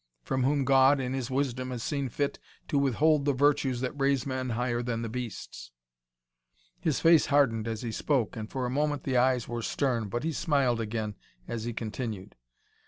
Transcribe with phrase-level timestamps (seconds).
[0.23, 4.25] from whom God, in His wisdom, has seen fit to withhold the virtues that raise
[4.25, 5.69] men higher than the beasts."
[6.79, 10.23] His face hardened as he spoke and for a moment the eyes were stern, but
[10.23, 11.13] he smiled again
[11.47, 12.35] as he continued.